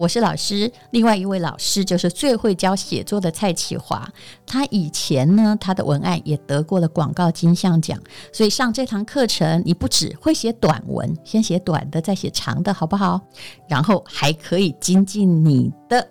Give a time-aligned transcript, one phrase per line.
[0.00, 4.10] 我是老师，另外一位老师就是最会教写作的蔡启华。
[4.46, 8.00] 他以前呢，他的文案也得过了广告金像奖。
[8.32, 13.20] 所以上这堂课程，你不只会写短文，先写短的，再写长的，好不好？
[13.68, 16.08] 然后还可以精进你的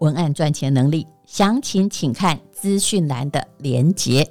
[0.00, 1.06] 文案赚钱能力。
[1.24, 4.30] 详情请看资讯栏的连结。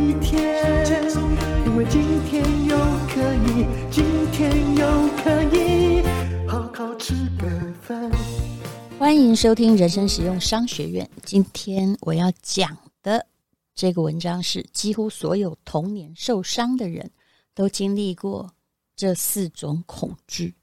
[9.11, 11.09] 欢迎收听人生实用商学院。
[11.25, 13.27] 今天我要讲的
[13.75, 17.11] 这个文章是：几乎所有童年受伤的人
[17.53, 18.53] 都经历过
[18.95, 20.55] 这四种恐惧。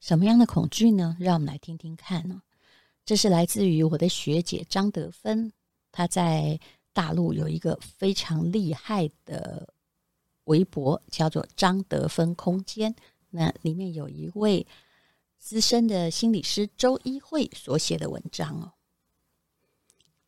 [0.00, 1.16] 什么样的恐惧呢？
[1.18, 2.42] 让我们来听听看呢。
[3.06, 5.50] 这是来自于我的学姐张德芬，
[5.90, 6.60] 她在
[6.92, 9.66] 大陆有一个非常厉害的。
[10.44, 12.94] 微博叫做张德芬空间，
[13.30, 14.66] 那里面有一位
[15.44, 18.72] 资深的心理师周一慧所写的文章哦，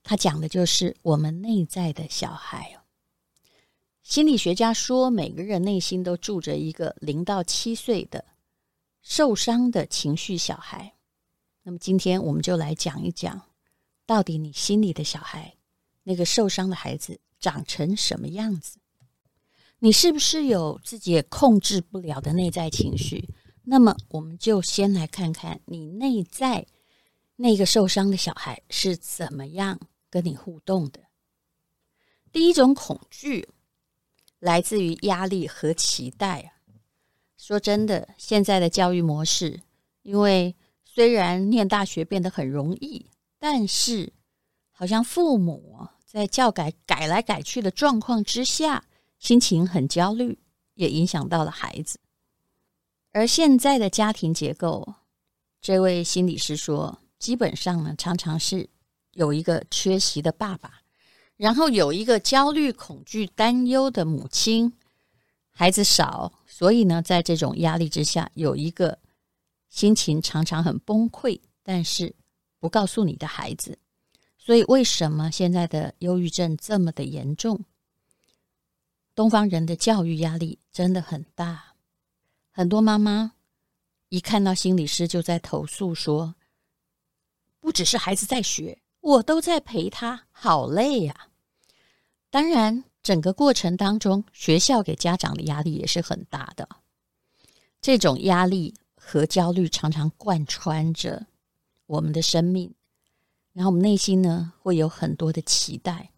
[0.02, 2.84] 他讲的就是我们内在的小孩哦。
[4.02, 8.26] 心理学家说，每个人内心都住着一个零到七岁的
[9.00, 10.92] 受伤的情绪小孩。
[11.62, 13.40] 那么今天我们就来讲一讲，
[14.04, 15.56] 到底你心里的小孩，
[16.02, 18.78] 那个受伤的孩子长成什么样子？
[19.78, 23.26] 你是不是有自己也控制不了的内在情绪？
[23.68, 26.66] 那么，我们就先来看看你内在
[27.34, 31.00] 那个受伤的小孩是怎么样跟你互动的。
[32.30, 33.48] 第一种恐惧
[34.38, 36.54] 来自于压力和期待。
[37.36, 39.60] 说真的，现在的教育模式，
[40.02, 40.54] 因为
[40.84, 44.12] 虽然念大学变得很容易，但是
[44.70, 48.84] 好像父母在教改改来改去的状况之下。
[49.18, 50.38] 心情很焦虑，
[50.74, 51.98] 也影响到了孩子。
[53.16, 54.92] 而现在的家庭结构，
[55.62, 58.68] 这位心理师说，基本上呢，常常是
[59.12, 60.82] 有一个缺席的爸爸，
[61.38, 64.70] 然后有一个焦虑、恐惧、担忧的母亲，
[65.48, 68.98] 孩子少，所以呢，在这种压力之下，有一个
[69.70, 72.14] 心情常常很崩溃，但是
[72.60, 73.78] 不告诉你的孩子。
[74.36, 77.64] 所以，为什么现在的忧郁症这么的严重？
[79.14, 81.75] 东方人的教育压力真的很大，
[82.56, 83.32] 很多妈妈
[84.08, 86.36] 一看到心理师就在投诉说，
[87.60, 91.28] 不只是孩子在学，我都在陪他，好累呀。
[92.30, 96.66] 当然，整个过程当中，学校给家长的压力也是很大的。
[97.82, 101.26] 这种压力和焦虑常常贯穿着
[101.84, 102.72] 我们的生命，
[103.52, 106.10] 然后我们内心呢会有很多的期待，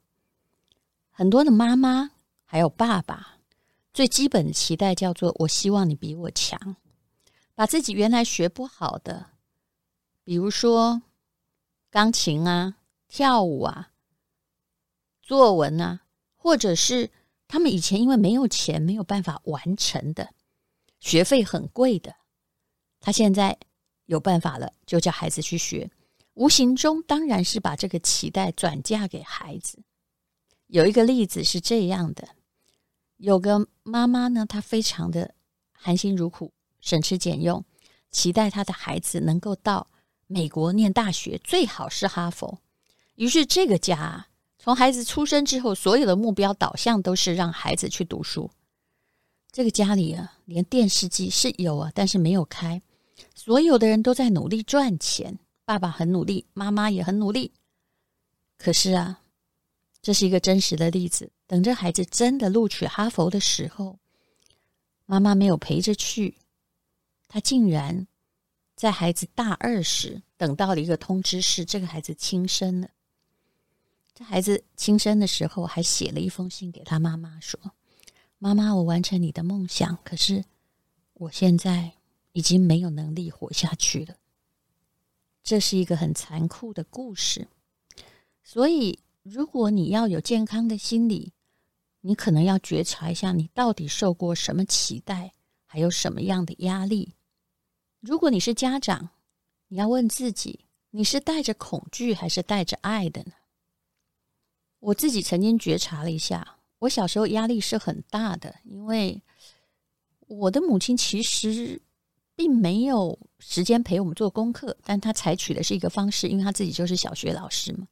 [1.11, 2.13] 很多的妈妈。
[2.45, 3.38] 还有爸爸
[3.93, 6.77] 最基本的期待叫做：我希望你比我强，
[7.55, 9.31] 把自己原来学不好的，
[10.23, 11.03] 比如说
[11.91, 12.77] 钢琴啊、
[13.09, 13.91] 跳舞啊、
[15.21, 16.03] 作文啊，
[16.37, 17.11] 或者是
[17.49, 20.33] 他们以前因为没有钱没有办法完成的，
[21.01, 22.15] 学费很贵的，
[23.01, 23.59] 他现在
[24.07, 25.91] 有办法了，就叫孩子去学。
[26.35, 29.83] 无形中当然是把这个期待转嫁给孩子。
[30.69, 32.29] 有一个例子是这样的：
[33.19, 35.35] 有个妈妈呢，她非常的
[35.73, 37.65] 含辛茹苦、省吃俭用，
[38.11, 39.89] 期待她的孩子能够到
[40.27, 42.59] 美国念大学，最好是哈佛。
[43.17, 44.27] 于是这个家
[44.59, 48.51] 从孩子出生之后，所有的目标导向都是让孩子去读书。
[49.51, 52.81] 这个家里啊，连电视机是有啊，但是没有开。
[53.35, 55.39] 所有的人都在努力赚钱。
[55.65, 57.53] 爸爸很努力，妈妈也很努力。
[58.57, 59.21] 可是啊，
[60.01, 61.31] 这是一个真实的例子。
[61.47, 63.99] 等着孩子真的录取哈佛的时候，
[65.07, 66.37] 妈妈没有陪着去，
[67.27, 68.07] 她竟然
[68.77, 72.91] 在孩子大二时等到了一个通知，是这个孩子轻生了。
[74.15, 77.59] 这孩子轻生的时候，还写了一封信给他妈妈，说
[78.39, 80.45] ：“妈妈，我完成你的梦想，可是
[81.15, 81.93] 我现在
[82.33, 84.17] 已经没有能力活下去了。”
[85.45, 87.49] 这是一个很残酷的故事，
[88.43, 88.99] 所以
[89.31, 91.33] 如果你要有健康的心理，
[92.01, 95.35] 你可能要觉察一下，你到底受过什么期待，
[95.67, 97.15] 还有什么样的压力。
[98.01, 99.11] 如果你是家长，
[99.69, 100.61] 你要问自己，
[100.91, 103.33] 你是带着恐惧还是带着爱的呢？
[104.79, 109.21] 我自己曾经觉察了一下，我小时候压力是很大的，因为
[110.27, 111.83] 我的母亲其实。
[112.39, 117.89] 并没有时间陪我们做功课，但她采取的是一个方式，因为她自己就是小学老师嘛。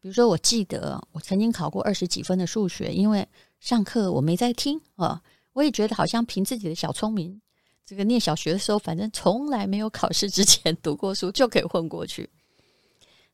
[0.00, 3.26] 比如说，我记得我曾经考过二十几分的数学，因为
[3.60, 5.22] 上课我没在听啊，
[5.52, 7.40] 我也觉得好像凭自己的小聪明，
[7.84, 12.28] 这个念小学的时候，反正从来没有考试之前读过书，就可以混过去。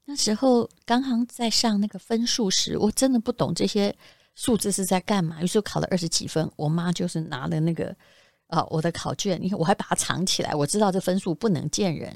[0.05, 3.94] 那时候刚刚在上那个分数时，我真的不懂这些
[4.35, 7.94] 数字是在干嘛，于是考了二十几分，我妈就是拿了那个。
[8.49, 12.15] 啊、我的考卷，你看我还把它藏起来，我知道这分数不能见人，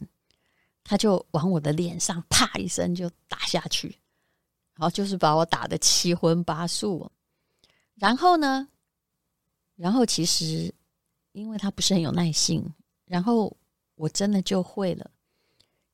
[0.84, 3.96] 他就往我的脸上啪一声就打下去，
[4.76, 7.10] 然后就是把我打得七荤八素。
[7.96, 8.68] 然后呢，
[9.74, 10.72] 然后其实
[11.32, 12.64] 因为他不是很有耐性，
[13.04, 13.56] 然后
[13.94, 15.10] 我真的就会了。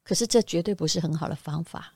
[0.02, 1.94] 可是这绝对不是很好的方法，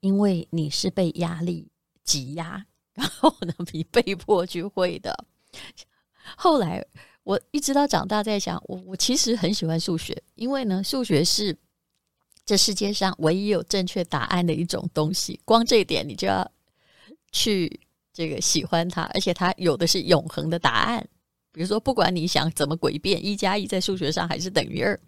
[0.00, 1.68] 因为你是被压力
[2.04, 5.26] 挤压，然后呢，你被迫去会的。
[6.36, 6.86] 后来。
[7.26, 11.58] 我一直到长大在想，我我其实很喜欢数学，因为呢，数学是
[12.46, 15.38] 这世界上唯一有正确答案的一种东西。
[15.44, 16.48] 光这一点，你就要
[17.32, 17.80] 去
[18.12, 21.06] 这个喜欢它，而且它有的是永恒的答案。
[21.50, 24.98] 比如说，不管你想怎么诡辩，一加一在数学上还是等于二。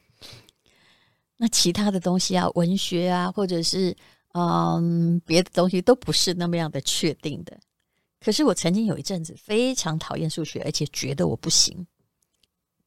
[1.36, 3.96] 那其他的东西啊，文学啊，或者是
[4.32, 7.56] 嗯别的东西，都不是那么样的确定的。
[8.18, 11.86] 可是我曾经有一阵子非常讨厌数学，而且觉得我不行。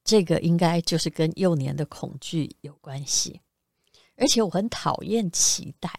[0.04, 3.40] 这个应该就是跟幼年的恐惧有关系，
[4.18, 5.90] 而且我很讨厌期待。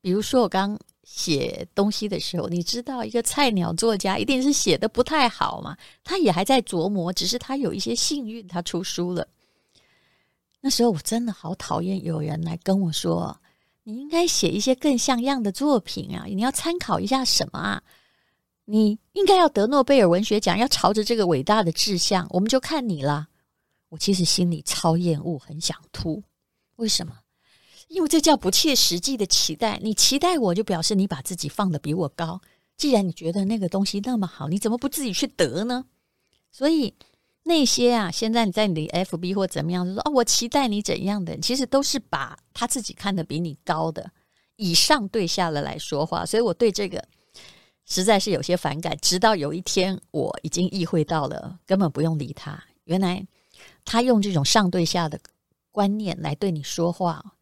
[0.00, 9.26] 比如说，我刚写东西的时候，你知道，一个菜鸟作家一定是写的不太好嘛，他也还在琢磨，只是他有一些幸运，他出书了。
[10.60, 13.36] 那时候我真的好讨厌有人来跟我说
[13.84, 17.82] ：“你应该写一些更像样的作品啊，你要参考一下什么啊？”
[18.68, 23.28] 你应该要得诺贝尔文学奖，要朝着这个伟大的志向，我们就看你了。
[23.90, 26.20] 我其实心里超厌恶，很想吐。
[26.74, 27.16] 为什么？
[27.88, 29.78] 因为这叫不切实际的期待。
[29.82, 32.40] 你期待我就表示你把自己放得比我高。
[32.76, 35.86] 既然你觉得那个东西那么好，你怎么不自己去得呢？
[36.52, 36.94] 所以
[37.44, 44.10] 那些啊，现在你在你的 FB 或怎么样，就说哦，我期待你怎样的，其实都是把他自己看得比你高的
[44.56, 46.26] 以上对下的来说话。
[46.26, 47.02] 所以我对这个。
[47.88, 52.60] 实在是有些反感，直到有一天我已经意会到了，根本不用理他。
[52.82, 53.24] 原来
[53.84, 55.20] 他用这种上对下的
[55.70, 57.35] 观念来对你说话，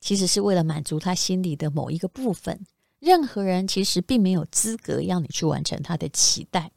[0.00, 2.66] 其实是为了满足他心里的某一个部分。
[2.98, 6.72] 任何人其实并没有资格让你去完成他的期待。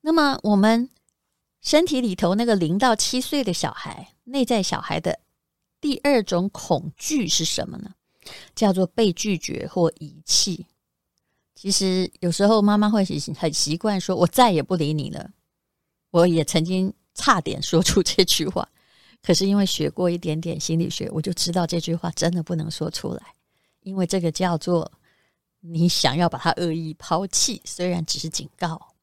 [0.00, 0.88] 那么，我们
[1.60, 5.20] 身体里头那个零到七岁的小孩，内在小孩的
[5.80, 7.94] 第二种恐惧是什么呢？
[8.54, 10.66] 叫做被拒绝或遗弃。
[11.54, 15.30] 其实有时候妈妈会很很习惯说：“我再也不理你了。”
[16.10, 18.68] 我也曾经差点说出这句话，
[19.24, 23.22] 可是因为学过一点点心理学，我就知道这句话真的不能说出来，
[23.80, 24.92] 因为这个叫做
[25.60, 28.94] 你想要把他恶意抛弃，虽然只是警告。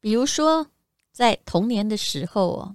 [0.00, 0.66] 比如说，
[1.12, 2.74] 在童年的时候，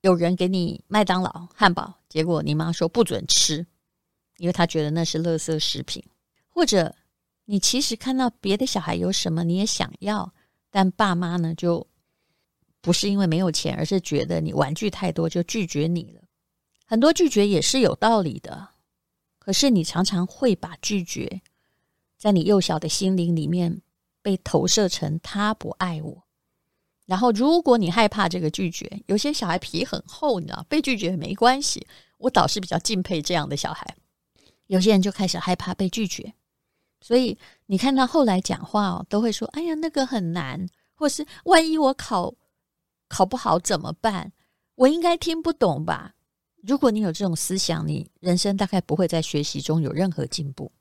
[0.00, 3.66] 有人给你麦当劳汉堡，结果你妈说不准吃，
[4.38, 6.02] 因为他觉得那是垃圾食品，
[6.48, 6.94] 或者
[7.44, 10.32] 你其实看到别的小孩有什么你也想要，
[10.70, 11.86] 但爸妈呢就
[12.84, 16.20] 不是因为没有钱，而是觉得你玩具太多就拒绝你了。
[16.84, 18.68] 很多拒绝也是有道理的，
[19.38, 21.40] 可是你常常会把拒绝
[22.18, 23.80] 在你幼小的心灵里面
[24.20, 26.24] 被投射成他不爱我。
[27.06, 31.86] 然后如果你害怕这个拒绝，有些小孩皮很厚，你知道，被拒绝没关系。
[32.18, 33.96] 我倒是比较敬佩这样的小孩。
[34.66, 36.34] 有些人就开始害怕被拒绝，
[37.00, 37.36] 所以
[37.66, 42.34] 你看到后来讲话哦，都会说：“哎呀，那个很难，或是万一我考
[43.08, 44.32] 考不好怎么办？
[44.74, 46.14] 我应该听不懂吧？”
[46.66, 50.72] 如果你有这种思想，你人生大概不会在学习中有任何进步。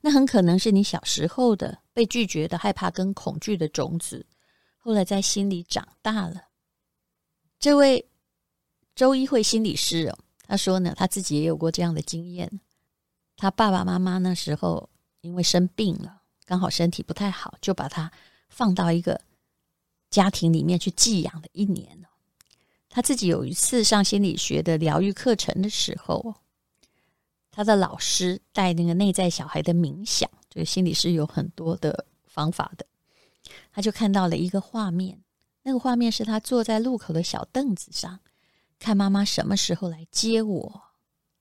[0.00, 4.26] 那很可能是你小时候的被拒绝的害怕跟恐惧的种子，
[4.76, 6.48] 后来在心里长大了。
[7.58, 8.06] 这位
[8.94, 10.18] 周一慧心理师哦。
[10.48, 12.60] 他说呢，他自己也有过这样的经验。
[13.36, 14.88] 他爸爸妈妈那时候
[15.22, 18.12] 因为生病了，刚好身体不太好，就把他
[18.48, 19.20] 放到一个
[20.16, 22.06] 家庭里面去寄养了一年。
[22.88, 26.34] 他自己有一次上心理学的疗愈课程的时候，
[27.50, 32.86] 他的老师带那个内在小孩的冥想，这个心理师有很多的方法的。
[33.70, 35.20] 他就看到了一个画面，
[35.64, 38.20] 那个画面是他坐在路口的小凳子上。
[38.78, 40.82] 看妈妈什么时候来接我？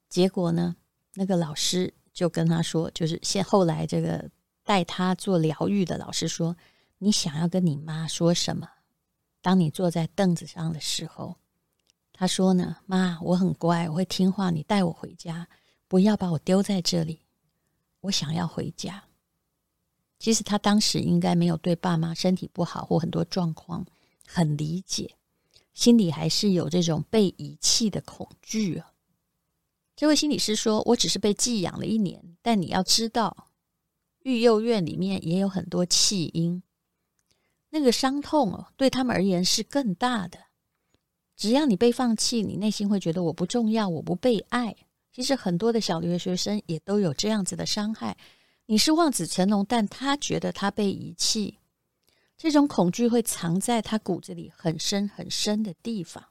[0.10, 0.76] 结果呢，
[1.14, 4.30] 那个老师就跟他说，就是现后来这个
[4.66, 6.58] 带他做疗愈的老师说
[6.98, 8.70] ：“你想要跟你妈说什么？
[9.42, 11.38] 当你坐在凳子上的时候，
[12.12, 15.48] 他说呢，妈，我很乖，我会听话，你带我回家，
[15.88, 17.22] 不要把我丢在这里。
[18.02, 19.04] 我想要回家。
[20.18, 23.86] 其实他当时应该没有对爸妈身体不好或很多状况
[24.26, 25.16] 很理解。”
[25.76, 28.94] 心里还是有这种被遗弃的恐惧啊。
[29.94, 33.50] 这位心理师说：“我只是被寄养了一年，但你要知道，
[34.24, 36.64] 育幼院里面也有很多弃婴，
[37.78, 40.40] 那个伤痛哦，对他们而言是更大的。
[41.36, 44.74] 只要你被放弃，你内心会觉得我不重要，我不被爱。
[45.12, 48.16] 其实很多的小留学生也都有这样子的伤害。
[48.66, 51.60] 你是望子成龙，但他觉得他被遗弃。”
[52.40, 56.24] 这种恐惧会藏在他骨子里很深很深的地方。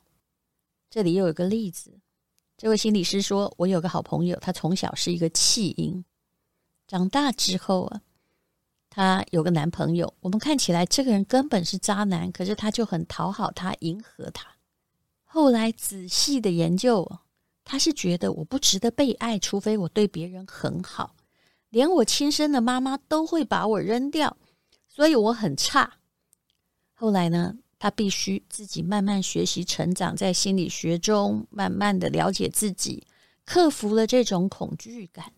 [0.88, 2.00] 这里又有一个例子，
[2.56, 6.02] 这位心理师说：“我有个好朋友，他从小是一个弃婴，
[6.86, 8.00] 长大之后啊，
[8.94, 10.14] 她有个男朋友。
[10.20, 14.46] 我们看起来这个人根本是渣男，可是他就很讨好他，迎合他。
[15.24, 17.18] 后来仔细的研究，
[17.64, 21.16] 他是觉得我不值得被爱，除非我对别人很好，
[21.70, 24.36] 连我亲生的妈妈都会把我扔掉。”
[24.88, 25.94] 所以我很差。
[26.92, 33.04] 后来呢，他必须自己慢慢学习成长，在心理学中慢慢的了解自己，
[33.44, 35.32] 克服了这种恐惧感，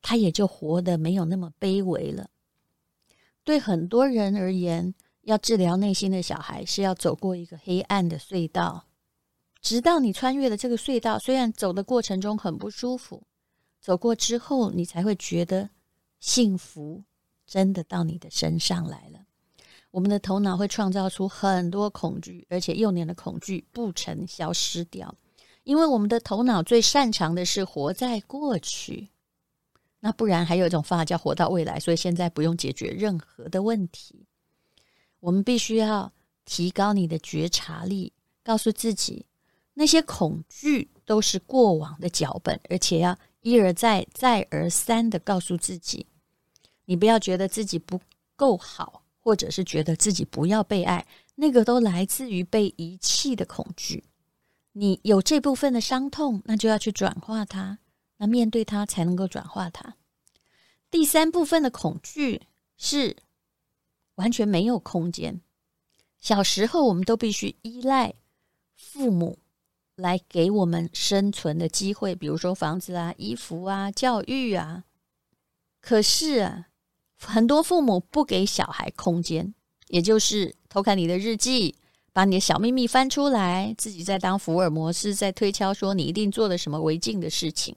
[0.00, 2.28] 他也就活得没有那么卑微了。
[3.44, 8.84] 对很多人而言，要治疗内心的小孩，是要走过一个黑暗的隧道，
[9.60, 13.22] 直到你穿越了这个隧道，虽然走的过程中很不舒服，
[13.80, 15.70] 走过之后，你才会觉得
[16.20, 17.02] 幸福。
[17.44, 19.18] 真的到你的身上来了。
[19.90, 25.14] 我们的头脑会创造出很多恐惧，而且幼年的恐惧不曾消失掉，
[25.64, 29.10] 因为我们的头脑最擅长的是活在过去。
[30.04, 34.26] 那不然还有一种方法叫活到未来，所以现在不用解决任何的问题。
[35.20, 36.12] 我们必须要
[36.44, 39.26] 提高你的觉察力，告诉自己
[39.74, 46.06] 那些恐惧都是过往的脚本，而且要一而再、再而三的告诉自己。
[46.86, 48.00] 你不要觉得自己不
[48.34, 51.06] 够好，或者是觉得自己不要被爱，
[51.36, 54.02] 那个都来自于被遗弃的恐惧。
[54.72, 57.78] 你有这部分的伤痛，那就要去转化它，
[58.18, 59.96] 那面对它才能够转化它。
[60.90, 62.42] 第三部分的恐惧
[62.76, 63.16] 是
[64.16, 65.40] 完全没有空间。
[66.20, 68.14] 小时候我们都必须依赖
[68.76, 69.38] 父母
[69.96, 74.84] 来给我们生存的机会，比如说房子啊、衣服啊、教育啊。
[75.80, 76.68] 可是啊。
[77.24, 79.54] 很多父母不给小孩空间，
[79.86, 81.76] 也就是偷看你的日记，
[82.12, 87.76] 把你的小秘密翻出来，自己在当福尔摩斯，在推敲说你一定做了什么违禁的事情。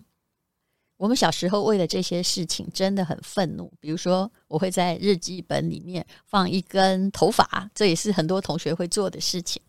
[0.97, 3.71] 我们小时候为了这些事情真的很愤怒。
[3.79, 9.61] 比如说，我会在日记本里面放一根头发，这也是很多同学会做的事情。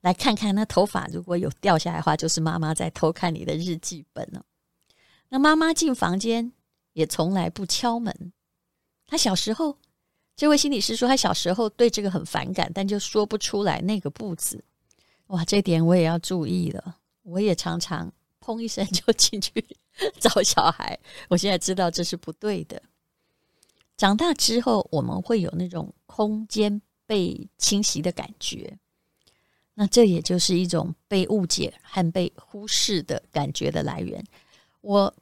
[0.00, 4.44] 来看看那头发如果有掉下来的话，就是妈妈在偷看你的日记本了。
[5.28, 6.52] 那妈妈进房间
[6.92, 8.32] 也从来不敲门。
[9.06, 9.78] 他小时候，
[10.36, 14.62] 这位心理师说，他小时候对这个很反感，但就说不出来那个不字。
[15.28, 16.96] 哇，这点我也要注意了。
[17.22, 18.12] 我也常常
[18.44, 19.64] 砰一声 就进去
[20.20, 20.98] 找小孩。
[21.28, 22.82] 我现在知道这是不对的。
[23.96, 28.76] 长大之后，我们会有那种空间被侵袭的感觉，
[29.72, 34.22] 那这也就是一种被误解和被忽视的感觉的来源。
[34.80, 35.14] 我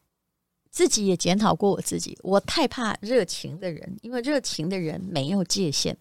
[0.71, 5.95] 自己也检讨过我自己，我太怕热情的人，因为热情的人没有界限，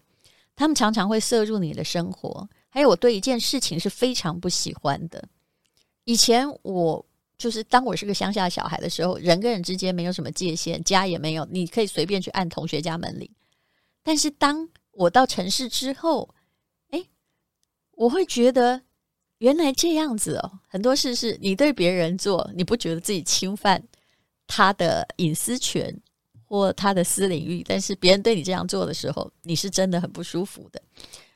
[0.56, 2.48] 他们常常会摄入你的生活。
[2.70, 5.22] 还有，我对一件事情是非常不喜欢的。
[6.04, 7.04] 以前我
[7.42, 13.28] 就是当我是个乡下小孩的时候，人跟人之间没有什么界限，家也没有，你可以随便去按同学家门铃。
[14.04, 16.32] 但是当我到城市之后，
[16.90, 17.04] 哎，
[17.96, 18.82] 我会觉得
[19.38, 23.82] 原来这样子哦，很多事是你对别人做，你不觉得自己侵犯
[24.46, 26.00] 他的隐私权
[26.44, 30.80] 或他的私领域，但是别人对你这样做的时候，你是真的很不舒服的。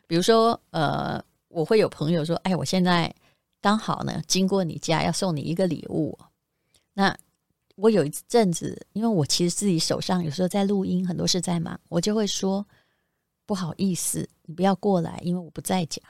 [0.07, 3.13] 比如说，呃，我会有朋友说：“哎，我现在
[3.61, 6.19] 刚好呢，经过你家要送你一个礼物。”
[6.95, 7.17] 那
[7.77, 12.67] 我有一阵子，因为我其实自己手上有时候在录音，很多事在忙，我就会说
[13.45, 16.01] ：“不好意思，你不要过来，因为我不在家。”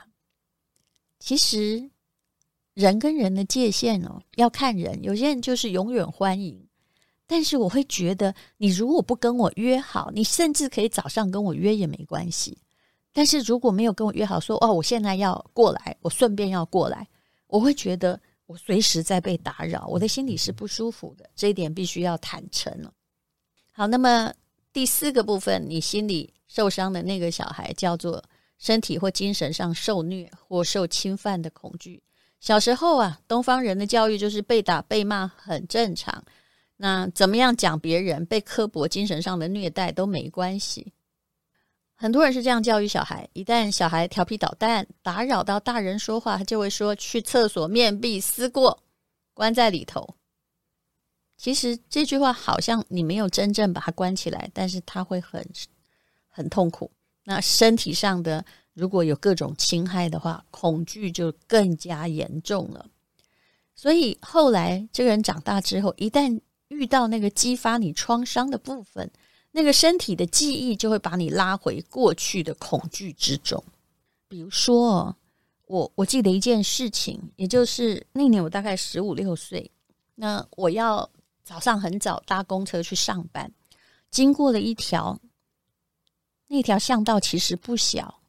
[1.18, 1.90] 其实
[2.74, 6.64] 人跟人的界限哦，要看人，有些人就是永远欢迎，
[7.26, 12.58] 但是我会觉得，你如果不跟我约好，你甚至可以早上跟我约也没关系。
[13.12, 17.08] 但是如果没有跟我约好说，哦，我现在要过来，我顺便要过来，
[17.46, 21.28] 我会觉得我随时在被打扰，我的心里是不舒服的。
[21.34, 22.92] 这一点必须要坦诚了。
[23.72, 24.32] 好，那么
[24.72, 28.22] 第四个部分，你心里受伤的那个小孩叫做
[28.58, 32.02] 身体或精神上受虐或受侵犯的恐惧。
[32.40, 36.24] 小时候啊，东方人的教育就是被打被骂很正常，
[36.76, 40.92] 那怎么样讲别人被刻薄精神上的虐待都没关系。
[41.98, 48.82] 很多人是这样教育小孩：一旦小孩调皮捣蛋，打扰到大人说话，他就会说去厕所面壁思过，
[49.32, 50.14] 关在里头。
[51.38, 55.46] 其实这句话好像你没有真正把他关起来，但是他会很
[56.28, 56.90] 很痛苦。
[57.24, 58.44] 那身体上的
[58.74, 62.86] 如果有各种侵害的话，恐惧就更加严重了。
[63.74, 69.10] 所以后来这个人长大之后，一旦遇到那个激发你创伤的部分，
[69.56, 73.64] 那个身体的记忆就会把你拉回过去的恐惧之中。
[74.28, 75.16] 比如说，
[75.64, 79.70] 我我记得一件事情，也就是那年我大概十五六岁，
[80.16, 81.08] 那我要
[81.42, 83.50] 早上很早搭公车去上班，
[84.10, 85.18] 经过了一条
[86.48, 88.20] 那条巷道，其实不小，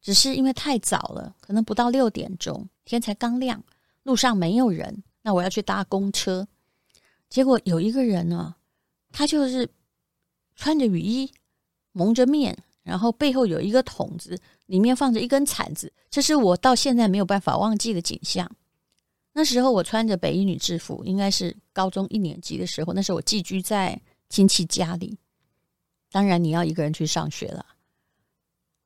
[0.00, 3.60] 只是因为太早了，可能不到六点钟，天才刚亮，
[4.04, 6.46] 路上没有人，那我要去搭公车，
[7.28, 8.54] 结果有一个人呢，
[9.10, 9.68] 他就是。
[10.56, 11.30] 穿着雨衣，
[11.92, 15.92] 蒙着面，然后背后有一个桶子，里面放着一根铲子。
[16.10, 18.50] 这是我到现在没有办法忘记的景象。
[19.34, 22.92] 那时候我穿着北一女制服，应该是高中一年级的时候。
[22.94, 25.18] 那时候我寄居在亲戚家里，
[26.10, 27.64] 当然你要一个人去上学了。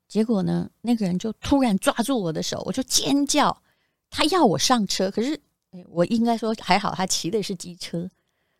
[0.08, 3.62] 结果呢，那个人就突然抓住我的手，我就尖叫。
[4.10, 5.40] 他要我上车，可是
[5.88, 8.10] 我应该说还好，他骑的是机车，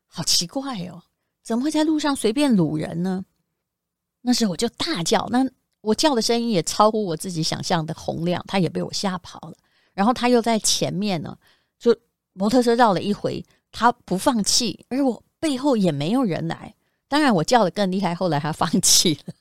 [0.06, 1.02] 好奇怪哦。
[1.42, 3.24] 怎么会在路上随便掳人呢？
[4.22, 5.46] 那时候我就大叫，那
[5.80, 9.56] 我叫的声音也超乎我自己想象的洪亮，他也被我吓跑了。
[9.94, 11.36] 然后他又在前面呢，
[11.78, 11.96] 就
[12.34, 16.74] 摩托车绕了一回，他不放弃，而我背后也没有人来。
[17.08, 19.34] 当然我叫的更厉害，后来他放弃了，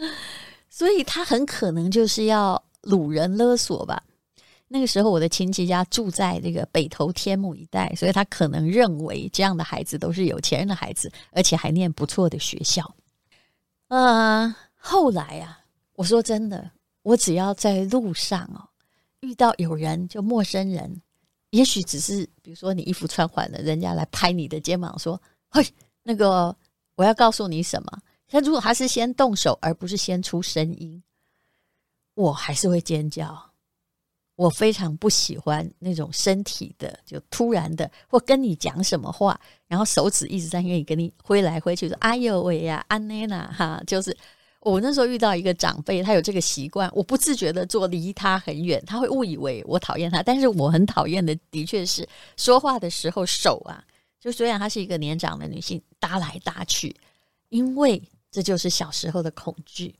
[0.70, 4.04] 所以他很可能就是要掳人勒索吧。
[4.66, 12.94] 那个时候，我的亲戚家住在那个北投天母一带，所以他可能认为这样的孩子都是有钱人的孩子，而且还念不错的学校。
[13.88, 15.60] 呃，后来啊，
[15.94, 16.70] 我说真的，
[17.02, 18.66] 我只要在路上哦，
[19.20, 21.00] 遇到有人就陌生人，
[21.50, 25.64] 也许只是比如说你衣服穿反了，人家来拍你的肩膀说：“嘿，
[26.02, 26.56] 那个
[26.96, 31.00] 我要告诉你什么？”他如果他是先动手，而不是先出声音，
[32.14, 33.53] 我还是会尖叫。
[34.36, 44.16] 我非常不喜欢那种身体的，就突然的，或跟你讲什么话，然后手指一直在那里跟你挥来挥去，说“哎呦喂呀，安妮娜哈”，就是
[44.60, 53.84] 我那时候遇到一个长辈，他有这个习惯，我不自觉的坐离他很远，他会误以为我讨厌他，但是我很讨厌的，的确是说话的时候手啊，
[54.18, 56.96] 就虽然她是一个年长的女性，搭来搭去，
[57.50, 59.94] 因为这就是小时候的恐惧，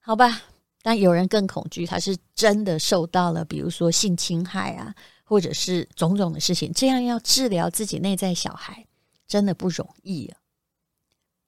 [0.00, 0.44] 好吧。
[0.86, 4.94] 但有人更恐惧，他是真的受到了，比如说性侵害啊，
[5.24, 8.86] 或者是种种的事情，这样要治疗自己内在小孩，
[9.26, 10.36] 真的不容易啊。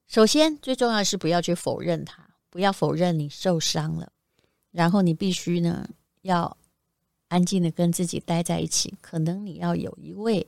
[0.07, 4.11] 首先，最重要是不要去否认他，不要否认你受伤了，
[4.71, 5.87] 然后你必须呢，
[6.23, 6.57] 要
[7.27, 8.95] 安静的跟自己待在一起。
[9.01, 10.47] 可能你要有一位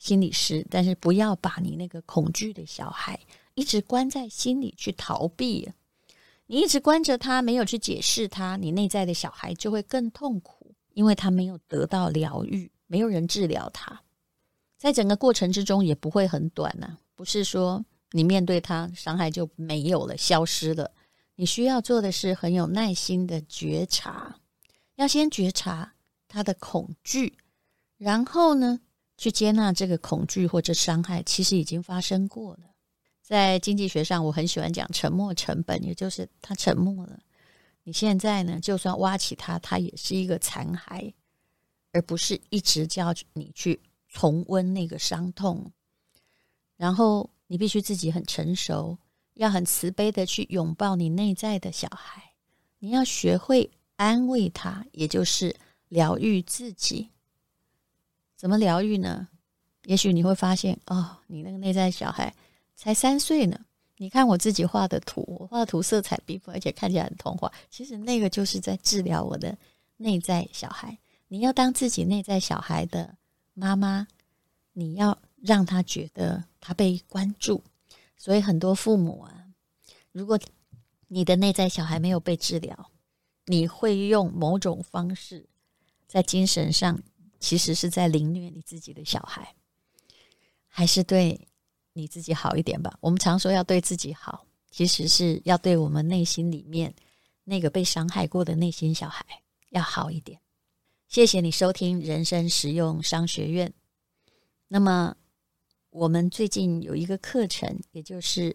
[0.00, 3.20] 心理师，但是不要把你那个恐惧的小孩
[3.54, 5.70] 一直关在心里去逃避。
[6.46, 14.00] 你一直关着他，没有去解释他，你内在的小孩就会更痛苦，因为他没有得到疗愈，没有人治疗他。
[14.78, 20.90] 在整个过程之中也不会很短呐、不是说你面对他伤害就没有了、消失了。
[21.34, 24.36] 你需要做的是很有耐心的觉察，
[24.94, 25.94] 要先觉察
[26.28, 27.36] 他的恐惧，
[27.98, 28.78] 然后呢，
[29.16, 32.75] 去接纳这个恐惧或者伤害其实已经发生过了。
[33.26, 37.18] 在经济学上，我很喜欢讲沉没成本，也就是他沉默了。
[37.82, 41.12] 你现在呢，就算挖起他，他也是一个残骸，
[41.90, 45.72] 而不是一直叫你去重温那个伤痛。
[46.76, 48.96] 然后你必须自己很成熟，
[49.34, 52.22] 要很慈悲的去拥抱你内在的小孩。
[52.78, 55.56] 你要学会安慰他，也就是
[55.88, 57.10] 疗愈自己。
[58.36, 59.26] 怎么疗愈呢？
[59.82, 62.32] 也许你会发现，哦，你那个内在小孩。
[62.76, 63.58] 才三岁呢，
[63.96, 67.50] 你看我自己画的图，我画的图色彩缤纷，而且看起来很童话。
[67.70, 69.56] 其实那个就是在治疗我的
[69.96, 70.96] 内在小孩。
[71.28, 73.16] 你要当自己内在小孩的
[73.54, 74.06] 妈妈，
[74.74, 77.64] 你要让他觉得他被关注。
[78.16, 79.46] 所以很多父母啊，
[80.12, 80.38] 如果
[81.08, 82.90] 你的内在小孩没有被治疗，
[83.46, 85.48] 你会用某种方式
[86.06, 87.02] 在精神上，
[87.40, 89.54] 其实是在凌虐你自己的小孩，
[90.66, 91.48] 还是对
[91.96, 92.94] 你自己好一点吧。
[93.00, 96.94] 我们常说要对自己好，其实是要对我们内心里面
[97.42, 99.24] 那个被伤害过的内心小孩
[99.70, 100.38] 要好一点。
[101.08, 103.72] 谢谢你收听人生实用商学院。
[104.68, 105.16] 那么，
[105.88, 108.54] 我们最近有一个课程，也就是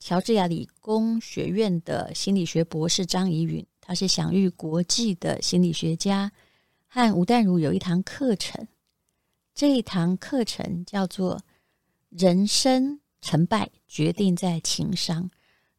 [0.00, 6.32] 乔治亚理工学院的心理学博士张怡允，他是享誉国际的心理学家，
[6.88, 8.66] 和吴淡如有一堂课程。
[9.54, 11.40] 这一堂课程叫做。
[12.16, 15.30] 人生成败决定在情商，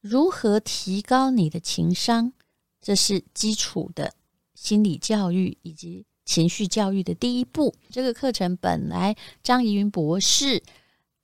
[0.01, 2.33] 如何提高你的情商？
[2.81, 4.13] 这是基础的
[4.53, 7.73] 心理教育以及情绪教育的第一步。
[7.89, 10.61] 这个课程本来张怡云博士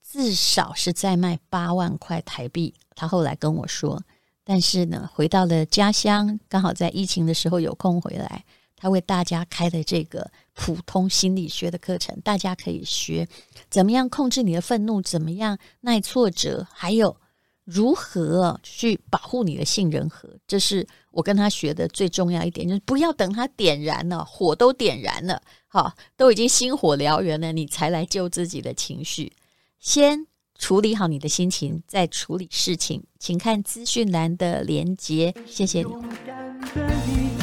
[0.02, 4.02] 至少是在卖八万块台币，他后来跟我说，
[4.42, 8.46] 但是呢，回到了家乡，刚好在疫情的时候有空回来。
[8.82, 13.28] 他为大家开的这个普通心理学的课程，大家可以学
[13.70, 17.16] 怎么样控制你的愤怒，怎么样耐挫折，还有
[17.64, 20.28] 如何去保护你的杏仁核。
[20.48, 29.32] 这是我跟他学的最重要一点，就是不要等他点燃了，火都点燃了，好，都已经星火燎原了，你才来救自己的情绪。
[29.78, 30.26] 先
[30.58, 33.04] 处理好你的心情，再处理事情。
[33.20, 37.41] 请看资讯栏的连接，谢谢你。